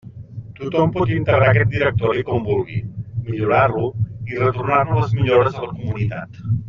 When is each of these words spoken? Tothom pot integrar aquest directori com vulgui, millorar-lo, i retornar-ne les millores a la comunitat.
Tothom 0.59 0.93
pot 0.93 1.11
integrar 1.15 1.49
aquest 1.51 1.69
directori 1.75 2.25
com 2.29 2.47
vulgui, 2.47 2.79
millorar-lo, 3.29 3.91
i 4.33 4.41
retornar-ne 4.41 4.99
les 5.01 5.15
millores 5.21 5.61
a 5.61 5.67
la 5.67 5.71
comunitat. 5.77 6.43